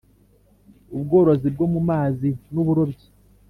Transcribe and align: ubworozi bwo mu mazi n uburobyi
ubworozi 0.95 1.47
bwo 1.55 1.65
mu 1.73 1.81
mazi 1.89 2.29
n 2.53 2.55
uburobyi 2.61 3.07